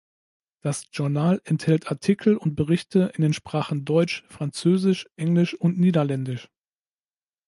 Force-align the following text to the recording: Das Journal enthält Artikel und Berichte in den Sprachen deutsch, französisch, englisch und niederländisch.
Das 0.61 0.87
Journal 0.91 1.43
enthält 1.43 1.91
Artikel 1.91 2.35
und 2.35 2.55
Berichte 2.55 3.11
in 3.13 3.21
den 3.21 3.33
Sprachen 3.33 3.85
deutsch, 3.85 4.23
französisch, 4.29 5.07
englisch 5.15 5.53
und 5.53 5.77
niederländisch. 5.79 6.49